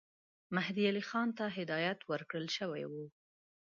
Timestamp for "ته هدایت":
1.37-1.99